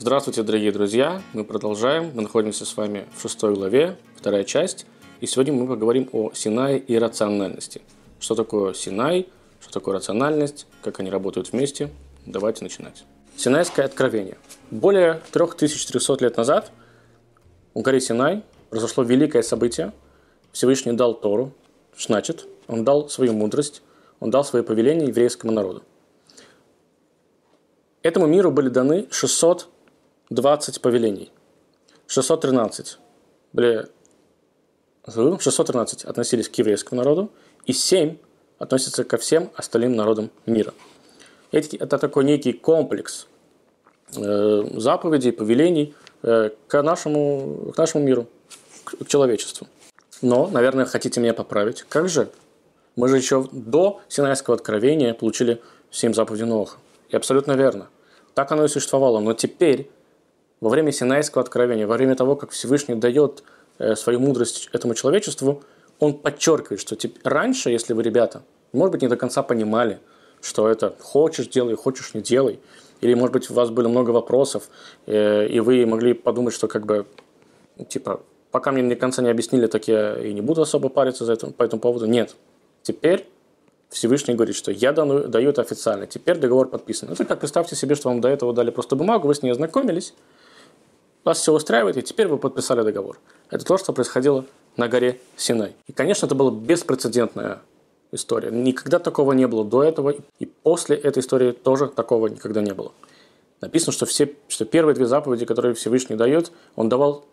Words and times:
Здравствуйте, 0.00 0.44
дорогие 0.44 0.70
друзья! 0.70 1.20
Мы 1.32 1.42
продолжаем. 1.42 2.12
Мы 2.14 2.22
находимся 2.22 2.64
с 2.64 2.76
вами 2.76 3.08
в 3.16 3.20
шестой 3.20 3.52
главе, 3.56 3.96
вторая 4.14 4.44
часть. 4.44 4.86
И 5.20 5.26
сегодня 5.26 5.52
мы 5.52 5.66
поговорим 5.66 6.08
о 6.12 6.30
Синае 6.34 6.78
и 6.78 6.96
рациональности. 6.96 7.82
Что 8.20 8.36
такое 8.36 8.74
Синай, 8.74 9.26
что 9.60 9.72
такое 9.72 9.96
рациональность, 9.96 10.68
как 10.82 11.00
они 11.00 11.10
работают 11.10 11.50
вместе. 11.50 11.90
Давайте 12.26 12.62
начинать. 12.62 13.02
Синайское 13.36 13.86
откровение. 13.86 14.38
Более 14.70 15.20
3300 15.32 16.24
лет 16.24 16.36
назад 16.36 16.70
у 17.74 17.82
горе 17.82 18.00
Синай 18.00 18.44
произошло 18.70 19.02
великое 19.02 19.42
событие. 19.42 19.92
Всевышний 20.52 20.92
дал 20.92 21.12
Тору, 21.14 21.52
значит, 21.98 22.46
он 22.68 22.84
дал 22.84 23.08
свою 23.08 23.32
мудрость, 23.32 23.82
он 24.20 24.30
дал 24.30 24.44
свои 24.44 24.62
повеления 24.62 25.06
еврейскому 25.06 25.52
народу. 25.52 25.82
Этому 28.04 28.28
миру 28.28 28.52
были 28.52 28.68
даны 28.68 29.08
620 30.28 30.80
повелений. 30.80 31.30
613 32.06 32.98
были 33.52 33.88
613 35.06 36.04
относились 36.04 36.48
к 36.48 36.54
еврейскому 36.56 37.00
народу, 37.00 37.30
и 37.64 37.72
7 37.72 38.16
относятся 38.58 39.04
ко 39.04 39.16
всем 39.16 39.50
остальным 39.54 39.96
народам 39.96 40.30
мира. 40.46 40.74
Это 41.50 41.98
такой 41.98 42.24
некий 42.24 42.52
комплекс 42.52 43.26
э, 44.16 44.64
заповедей, 44.76 45.32
повелений 45.32 45.94
э, 46.22 46.50
к 46.66 46.82
нашему, 46.82 47.72
к 47.74 47.78
нашему 47.78 48.04
миру, 48.04 48.26
к 48.84 49.06
человечеству. 49.06 49.66
Но, 50.20 50.48
наверное, 50.48 50.84
хотите 50.84 51.20
меня 51.20 51.32
поправить. 51.32 51.84
Как 51.88 52.08
же? 52.08 52.28
Мы 52.96 53.08
же 53.08 53.16
еще 53.16 53.48
до 53.52 54.00
Синайского 54.08 54.56
откровения 54.56 55.14
получили 55.14 55.62
семь 55.90 56.12
заповедей 56.12 56.46
Ноха. 56.46 56.76
И 57.08 57.16
абсолютно 57.16 57.52
верно. 57.52 57.88
Так 58.34 58.52
оно 58.52 58.64
и 58.64 58.68
существовало. 58.68 59.20
Но 59.20 59.32
теперь, 59.34 59.88
во 60.60 60.68
время 60.68 60.92
Синайского 60.92 61.42
откровения, 61.42 61.86
во 61.86 61.96
время 61.96 62.14
того, 62.14 62.36
как 62.36 62.50
Всевышний 62.50 62.94
дает 62.94 63.42
э, 63.78 63.94
свою 63.96 64.20
мудрость 64.20 64.68
этому 64.72 64.94
человечеству, 64.94 65.62
он 65.98 66.14
подчеркивает, 66.14 66.80
что 66.80 66.96
типа, 66.96 67.18
раньше, 67.28 67.70
если 67.70 67.92
вы, 67.92 68.02
ребята, 68.02 68.42
может 68.72 68.92
быть, 68.92 69.02
не 69.02 69.08
до 69.08 69.16
конца 69.16 69.42
понимали, 69.42 69.98
что 70.40 70.68
это 70.68 70.94
хочешь 71.00 71.48
делай, 71.48 71.74
хочешь 71.74 72.14
не 72.14 72.20
делай, 72.20 72.60
или, 73.00 73.14
может 73.14 73.32
быть, 73.32 73.50
у 73.50 73.54
вас 73.54 73.70
было 73.70 73.88
много 73.88 74.10
вопросов, 74.10 74.68
э, 75.06 75.46
и 75.46 75.60
вы 75.60 75.86
могли 75.86 76.14
подумать, 76.14 76.54
что 76.54 76.68
как 76.68 76.86
бы, 76.86 77.06
типа, 77.88 78.20
пока 78.50 78.72
мне 78.72 78.82
до 78.82 78.96
конца 78.96 79.22
не 79.22 79.30
объяснили, 79.30 79.66
так 79.66 79.88
я 79.88 80.18
и 80.18 80.32
не 80.32 80.40
буду 80.40 80.62
особо 80.62 80.88
париться 80.88 81.24
за 81.24 81.34
это, 81.34 81.48
по 81.48 81.62
этому 81.62 81.80
поводу. 81.80 82.06
Нет. 82.06 82.34
Теперь 82.82 83.28
Всевышний 83.90 84.34
говорит, 84.34 84.56
что 84.56 84.70
я 84.70 84.92
даю, 84.92 85.28
даю 85.28 85.50
это 85.50 85.62
официально. 85.62 86.06
Теперь 86.06 86.38
договор 86.38 86.68
подписан. 86.68 87.10
Это 87.10 87.24
как 87.24 87.40
представьте 87.40 87.76
себе, 87.76 87.94
что 87.94 88.08
вам 88.08 88.20
до 88.20 88.28
этого 88.28 88.52
дали 88.52 88.70
просто 88.70 88.96
бумагу, 88.96 89.28
вы 89.28 89.34
с 89.34 89.42
ней 89.42 89.50
ознакомились, 89.50 90.14
вас 91.28 91.38
все 91.38 91.52
устраивает, 91.52 91.96
и 91.96 92.02
теперь 92.02 92.26
вы 92.26 92.38
подписали 92.38 92.82
договор. 92.82 93.18
Это 93.50 93.64
то, 93.64 93.78
что 93.78 93.92
происходило 93.92 94.44
на 94.76 94.88
горе 94.88 95.20
Синай. 95.36 95.76
И, 95.86 95.92
конечно, 95.92 96.26
это 96.26 96.34
была 96.34 96.50
беспрецедентная 96.50 97.60
история. 98.12 98.50
Никогда 98.50 98.98
такого 98.98 99.32
не 99.32 99.46
было 99.46 99.64
до 99.64 99.84
этого, 99.84 100.14
и 100.38 100.46
после 100.46 100.96
этой 100.96 101.20
истории 101.20 101.52
тоже 101.52 101.88
такого 101.88 102.28
никогда 102.28 102.62
не 102.62 102.72
было. 102.72 102.92
Написано, 103.60 103.92
что, 103.92 104.06
все, 104.06 104.34
что 104.48 104.64
первые 104.64 104.94
две 104.94 105.06
заповеди, 105.06 105.44
которые 105.44 105.74
Всевышний 105.74 106.16
дает, 106.16 106.52
он 106.76 106.88
давал 106.88 107.24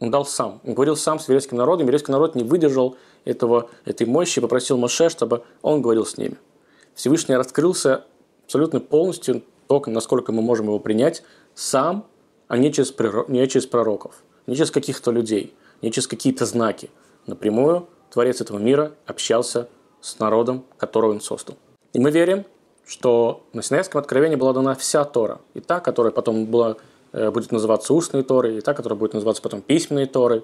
он 0.00 0.10
дал 0.10 0.26
сам. 0.26 0.60
Он 0.64 0.74
говорил 0.74 0.96
сам 0.96 1.20
с 1.20 1.28
еврейским 1.28 1.56
народом. 1.56 1.86
Еврейский 1.86 2.10
народ 2.10 2.34
не 2.34 2.42
выдержал 2.42 2.96
этого, 3.24 3.70
этой 3.84 4.04
мощи 4.04 4.40
и 4.40 4.42
попросил 4.42 4.76
Моше, 4.76 5.08
чтобы 5.08 5.44
он 5.62 5.80
говорил 5.80 6.04
с 6.04 6.16
ними. 6.16 6.38
Всевышний 6.94 7.36
раскрылся 7.36 8.04
абсолютно 8.44 8.80
полностью, 8.80 9.44
только 9.68 9.90
насколько 9.90 10.32
мы 10.32 10.42
можем 10.42 10.66
его 10.66 10.80
принять, 10.80 11.22
сам, 11.54 12.06
а 12.52 12.58
не 12.58 12.72
через, 12.72 12.94
не 13.28 13.48
через 13.48 13.66
пророков, 13.66 14.22
не 14.46 14.56
через 14.56 14.70
каких-то 14.70 15.10
людей, 15.10 15.54
не 15.82 15.90
через 15.90 16.06
какие-то 16.06 16.46
знаки. 16.46 16.90
Напрямую 17.26 17.88
Творец 18.10 18.40
этого 18.40 18.58
мира 18.58 18.92
общался 19.06 19.68
с 20.00 20.18
народом, 20.18 20.64
которого 20.76 21.12
он 21.12 21.20
создал. 21.20 21.56
И 21.92 21.98
мы 21.98 22.10
верим, 22.10 22.44
что 22.84 23.44
на 23.52 23.62
Синайском 23.62 24.00
откровении 24.00 24.36
была 24.36 24.52
дана 24.52 24.74
вся 24.74 25.04
Тора, 25.04 25.40
и 25.54 25.60
та, 25.60 25.80
которая 25.80 26.12
потом 26.12 26.46
была 26.46 26.76
Э, 27.12 27.30
будет 27.30 27.52
называться 27.52 27.92
устные 27.92 28.24
Торы, 28.24 28.56
и 28.56 28.60
та, 28.60 28.74
которая 28.74 28.98
будет 28.98 29.14
называться 29.14 29.42
потом 29.42 29.60
письменные 29.60 30.06
Торы. 30.06 30.42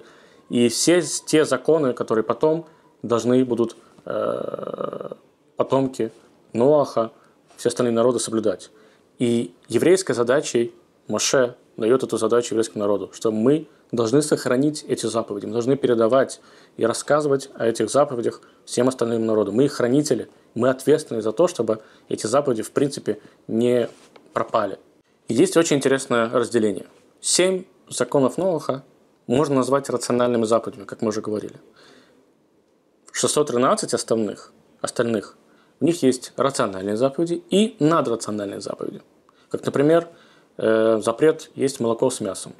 И 0.49 0.69
все 0.69 1.01
те 1.01 1.45
законы, 1.45 1.93
которые 1.93 2.23
потом 2.23 2.65
должны 3.01 3.43
будут 3.43 3.75
э, 4.05 5.11
потомки 5.55 6.11
Ноаха, 6.53 7.11
все 7.57 7.69
остальные 7.69 7.93
народы 7.93 8.19
соблюдать. 8.19 8.71
И 9.17 9.53
еврейской 9.67 10.13
задачей 10.13 10.73
Моше 11.07 11.55
дает 11.79 12.03
эту 12.03 12.17
задачу 12.17 12.53
еврейскому 12.53 12.81
народу, 12.83 13.09
что 13.13 13.31
мы 13.31 13.67
должны 13.91 14.21
сохранить 14.21 14.83
эти 14.87 15.05
заповеди, 15.05 15.45
мы 15.45 15.53
должны 15.53 15.75
передавать 15.75 16.41
и 16.77 16.85
рассказывать 16.85 17.49
о 17.55 17.65
этих 17.65 17.89
заповедях 17.89 18.41
всем 18.65 18.87
остальным 18.87 19.25
народам. 19.25 19.55
Мы 19.55 19.65
их 19.65 19.73
хранители, 19.73 20.29
мы 20.53 20.69
ответственны 20.69 21.21
за 21.21 21.31
то, 21.31 21.47
чтобы 21.47 21.81
эти 22.07 22.27
заповеди 22.27 22.61
в 22.61 22.71
принципе 22.71 23.19
не 23.47 23.89
пропали. 24.33 24.77
Есть 25.27 25.57
очень 25.57 25.77
интересное 25.77 26.29
разделение. 26.29 26.87
Семь 27.21 27.65
законов 27.89 28.37
Ноаха 28.37 28.83
можно 29.27 29.55
назвать 29.55 29.89
рациональными 29.89 30.45
заповедями, 30.45 30.85
как 30.85 31.01
мы 31.01 31.09
уже 31.09 31.21
говорили. 31.21 31.55
613 33.11 33.93
остальных, 33.93 34.53
остальных 34.81 35.35
у 35.81 35.85
них 35.85 36.03
есть 36.03 36.33
рациональные 36.35 36.97
заповеди 36.97 37.43
и 37.49 37.75
надрациональные 37.79 38.61
заповеди. 38.61 39.01
Как, 39.49 39.65
например, 39.65 40.07
э, 40.59 41.01
запрет 41.03 41.49
есть 41.55 41.79
молоко 41.79 42.09
с 42.09 42.19
мясом. 42.21 42.53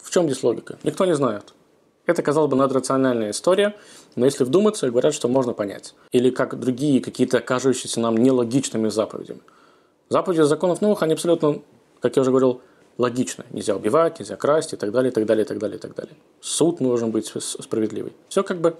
В 0.00 0.10
чем 0.10 0.26
здесь 0.26 0.42
логика? 0.42 0.78
Никто 0.82 1.06
не 1.06 1.14
знает. 1.14 1.54
Это, 2.06 2.22
казалось 2.22 2.50
бы, 2.50 2.56
надрациональная 2.56 3.30
история, 3.30 3.74
но 4.14 4.26
если 4.26 4.44
вдуматься, 4.44 4.90
говорят, 4.90 5.14
что 5.14 5.28
можно 5.28 5.54
понять. 5.54 5.94
Или 6.12 6.28
как 6.28 6.60
другие 6.60 7.00
какие-то 7.00 7.40
кажущиеся 7.40 8.00
нам 8.00 8.18
нелогичными 8.18 8.90
заповедями. 8.90 9.40
Заповеди 10.10 10.42
законов 10.42 10.82
новых, 10.82 11.02
они 11.02 11.14
абсолютно 11.14 11.62
как 12.04 12.16
я 12.16 12.20
уже 12.20 12.32
говорил, 12.32 12.60
логично. 12.98 13.46
Нельзя 13.50 13.74
убивать, 13.74 14.18
нельзя 14.18 14.36
красть 14.36 14.74
и 14.74 14.76
так 14.76 14.92
далее, 14.92 15.10
и 15.10 15.14
так 15.14 15.24
далее, 15.24 15.46
и 15.46 15.48
так 15.48 15.58
далее, 15.58 15.78
и 15.78 15.80
так 15.80 15.94
далее. 15.94 16.14
Суд 16.42 16.80
должен 16.80 17.12
быть 17.12 17.32
справедливый. 17.38 18.12
Все 18.28 18.42
как 18.42 18.60
бы 18.60 18.76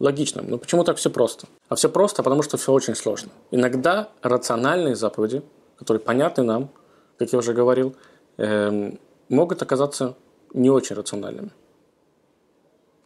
логично. 0.00 0.42
Но 0.42 0.58
почему 0.58 0.82
так 0.82 0.96
все 0.96 1.08
просто? 1.08 1.46
А 1.68 1.76
все 1.76 1.88
просто, 1.88 2.24
потому 2.24 2.42
что 2.42 2.56
все 2.56 2.72
очень 2.72 2.96
сложно. 2.96 3.30
Иногда 3.52 4.08
рациональные 4.22 4.96
заповеди, 4.96 5.42
которые 5.78 6.00
понятны 6.00 6.42
нам, 6.42 6.68
как 7.18 7.32
я 7.32 7.38
уже 7.38 7.52
говорил, 7.52 7.94
эм, 8.36 8.98
могут 9.28 9.62
оказаться 9.62 10.14
не 10.52 10.70
очень 10.70 10.96
рациональными, 10.96 11.50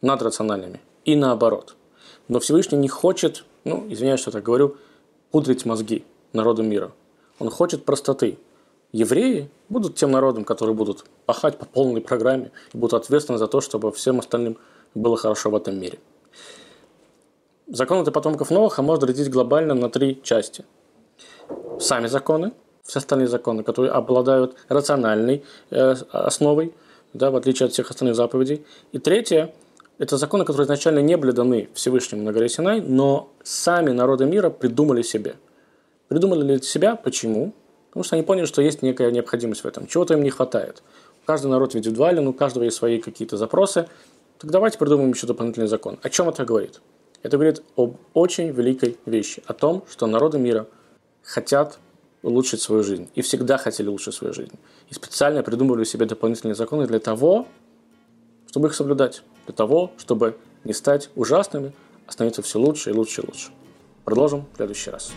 надрациональными 0.01 0.79
и 1.05 1.15
наоборот. 1.15 1.75
Но 2.27 2.39
Всевышний 2.39 2.77
не 2.77 2.87
хочет, 2.87 3.45
ну, 3.63 3.85
извиняюсь, 3.89 4.19
что 4.19 4.31
так 4.31 4.43
говорю, 4.43 4.77
пудрить 5.31 5.65
мозги 5.65 6.05
народу 6.33 6.63
мира. 6.63 6.91
Он 7.39 7.49
хочет 7.49 7.85
простоты, 7.85 8.37
евреи 8.91 9.49
будут 9.69 9.95
тем 9.95 10.11
народом, 10.11 10.43
которые 10.43 10.75
будут 10.75 11.05
пахать 11.25 11.57
по 11.57 11.65
полной 11.65 12.01
программе 12.01 12.51
и 12.73 12.77
будут 12.77 13.01
ответственны 13.01 13.37
за 13.39 13.47
то, 13.47 13.61
чтобы 13.61 13.91
всем 13.91 14.19
остальным 14.19 14.57
было 14.93 15.17
хорошо 15.17 15.49
в 15.49 15.55
этом 15.55 15.79
мире. 15.79 15.99
Законы 17.67 18.03
для 18.03 18.11
потомков 18.11 18.49
Ноаха 18.49 18.81
можно 18.81 19.07
разделить 19.07 19.31
глобально 19.31 19.75
на 19.75 19.89
три 19.89 20.19
части. 20.23 20.65
Сами 21.79 22.07
законы, 22.07 22.51
все 22.83 22.99
остальные 22.99 23.27
законы, 23.27 23.63
которые 23.63 23.91
обладают 23.91 24.55
рациональной 24.67 25.43
э, 25.69 25.95
основой, 26.11 26.73
да, 27.13 27.31
в 27.31 27.35
отличие 27.35 27.67
от 27.67 27.73
всех 27.73 27.89
остальных 27.89 28.15
заповедей. 28.15 28.65
И 28.91 28.99
третье– 28.99 29.53
это 29.97 30.17
законы, 30.17 30.45
которые 30.45 30.65
изначально 30.65 30.99
не 30.99 31.17
были 31.17 31.31
даны 31.31 31.69
Всевышнему 31.73 32.23
на 32.23 32.31
горе 32.31 32.49
Синай, 32.49 32.81
но 32.81 33.29
сами 33.43 33.91
народы 33.91 34.25
мира 34.25 34.49
придумали 34.49 35.01
себе. 35.01 35.35
Придумали 36.07 36.43
для 36.43 36.59
себя 36.59 36.95
почему? 36.95 37.53
Потому 37.89 38.03
что 38.03 38.15
они 38.15 38.23
поняли, 38.23 38.45
что 38.45 38.61
есть 38.61 38.81
некая 38.81 39.11
необходимость 39.11 39.61
в 39.61 39.67
этом. 39.67 39.87
Чего-то 39.87 40.13
им 40.13 40.23
не 40.23 40.29
хватает. 40.29 40.83
Каждый 41.25 41.47
народ 41.47 41.75
индивидуален, 41.75 42.27
у 42.27 42.33
каждого 42.33 42.63
есть 42.63 42.77
свои 42.77 42.99
какие-то 42.99 43.37
запросы. 43.37 43.87
Так 44.39 44.51
давайте 44.51 44.77
придумаем 44.77 45.11
еще 45.11 45.27
дополнительный 45.27 45.67
закон. 45.67 45.99
О 46.01 46.09
чем 46.09 46.29
это 46.29 46.45
говорит? 46.45 46.81
Это 47.23 47.37
говорит 47.37 47.61
об 47.75 47.97
очень 48.13 48.49
великой 48.51 48.97
вещи. 49.05 49.43
О 49.45 49.53
том, 49.53 49.83
что 49.89 50.07
народы 50.07 50.39
мира 50.39 50.67
хотят 51.23 51.77
улучшить 52.21 52.61
свою 52.61 52.83
жизнь. 52.83 53.09
И 53.15 53.21
всегда 53.21 53.57
хотели 53.57 53.87
улучшить 53.87 54.13
свою 54.13 54.33
жизнь. 54.33 54.53
И 54.89 54.93
специально 54.93 55.43
придумывали 55.43 55.83
себе 55.83 56.05
дополнительные 56.05 56.55
законы 56.55 56.87
для 56.87 56.99
того, 56.99 57.47
чтобы 58.47 58.67
их 58.67 58.75
соблюдать. 58.75 59.23
Для 59.45 59.55
того, 59.55 59.91
чтобы 59.97 60.37
не 60.63 60.73
стать 60.73 61.09
ужасными, 61.15 61.73
а 62.07 62.11
становиться 62.11 62.41
все 62.41 62.59
лучше 62.59 62.89
и 62.89 62.93
лучше 62.93 63.21
и 63.21 63.25
лучше. 63.25 63.49
Продолжим 64.03 64.45
в 64.53 64.57
следующий 64.57 64.91
раз. 64.91 65.11